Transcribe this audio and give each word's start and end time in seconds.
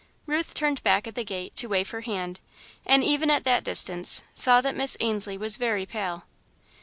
Ruth 0.25 0.55
turned 0.55 0.81
back 0.81 1.05
at 1.05 1.13
the 1.13 1.23
gate, 1.23 1.55
to 1.57 1.67
wave 1.67 1.91
her 1.91 2.01
hand, 2.01 2.39
and 2.87 3.03
even 3.03 3.29
at 3.29 3.43
that 3.43 3.63
distance, 3.63 4.23
saw 4.33 4.59
that 4.59 4.75
Miss 4.75 4.97
Ainslie 4.99 5.37
was 5.37 5.57
very 5.57 5.85
pale. 5.85 6.23